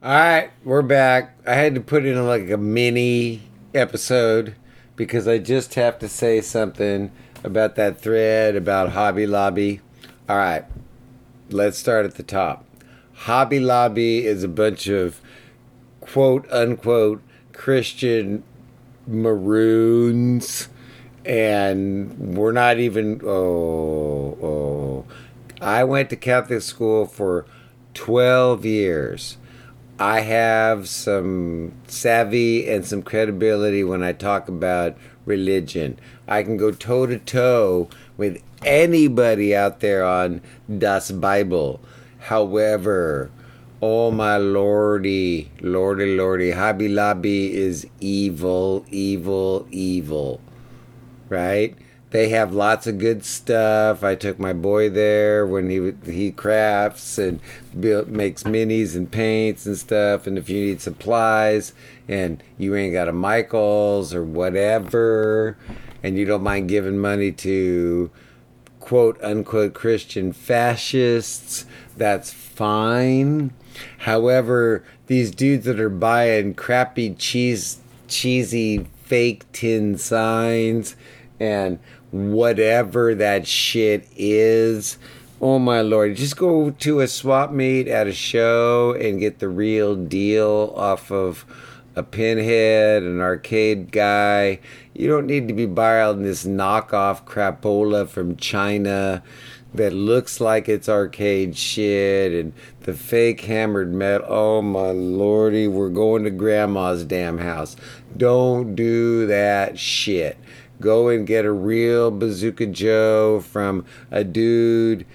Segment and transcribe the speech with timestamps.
[0.00, 1.36] All right, we're back.
[1.44, 3.42] I had to put in like a mini
[3.74, 4.54] episode
[4.94, 7.10] because I just have to say something
[7.42, 9.80] about that thread about Hobby Lobby.
[10.28, 10.64] All right,
[11.50, 12.64] let's start at the top.
[13.12, 15.20] Hobby Lobby is a bunch of
[16.00, 17.20] quote unquote
[17.52, 18.44] Christian
[19.04, 20.68] maroons,
[21.24, 23.20] and we're not even.
[23.24, 25.04] Oh, oh.
[25.60, 27.46] I went to Catholic school for
[27.94, 29.38] 12 years.
[30.00, 35.98] I have some savvy and some credibility when I talk about religion.
[36.28, 40.40] I can go toe to toe with anybody out there on
[40.78, 41.80] Das Bible.
[42.20, 43.32] However,
[43.82, 50.40] oh my lordy, lordy, lordy, Hobby Lobby is evil, evil, evil.
[51.28, 51.76] Right?
[52.10, 54.02] They have lots of good stuff.
[54.02, 57.40] I took my boy there when he he crafts and
[57.78, 60.26] build, makes minis and paints and stuff.
[60.26, 61.74] And if you need supplies
[62.08, 65.58] and you ain't got a Michaels or whatever,
[66.02, 68.10] and you don't mind giving money to
[68.80, 73.52] quote unquote Christian fascists, that's fine.
[73.98, 80.96] However, these dudes that are buying crappy cheese, cheesy fake tin signs
[81.40, 81.78] and
[82.10, 84.98] whatever that shit is.
[85.40, 89.48] Oh my lord, just go to a swap meet at a show and get the
[89.48, 91.44] real deal off of
[91.94, 94.58] a pinhead, an arcade guy.
[94.94, 99.22] You don't need to be buying this knockoff crapola from China
[99.74, 104.26] that looks like it's arcade shit and the fake hammered metal.
[104.28, 107.76] Oh my lordy, we're going to grandma's damn house.
[108.16, 110.38] Don't do that shit
[110.80, 115.06] go and get a real Bazooka Joe from a dude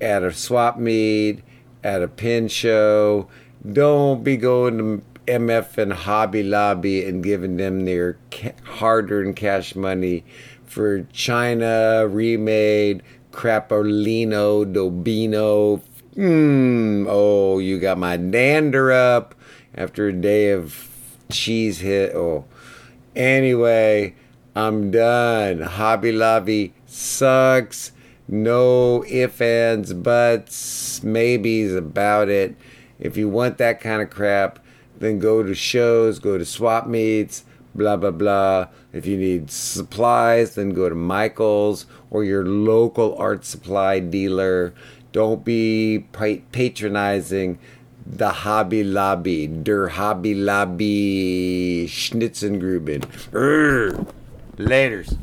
[0.00, 1.42] at a swap meet,
[1.84, 3.28] at a pin show.
[3.70, 8.18] Don't be going to MF and Hobby Lobby and giving them their
[8.64, 10.24] hard earned cash money
[10.64, 15.82] for China remade Crapolino Dobino.
[16.16, 19.34] Mm, oh, you got my dander up
[19.74, 20.88] after a day of
[21.30, 22.14] cheese hit.
[22.14, 22.44] Oh,
[23.14, 24.14] anyway
[24.54, 25.60] I'm done.
[25.60, 27.92] Hobby Lobby sucks.
[28.26, 32.54] No ifs, ands, buts, maybes about it.
[32.98, 34.60] If you want that kind of crap,
[34.98, 37.44] then go to shows, go to swap meets,
[37.74, 38.68] blah, blah, blah.
[38.92, 44.74] If you need supplies, then go to Michael's or your local art supply dealer.
[45.12, 47.58] Don't be patronizing
[48.06, 53.02] the Hobby Lobby, der Hobby Lobby Schnitzengruben.
[53.32, 54.06] Urgh.
[54.60, 55.20] Laters.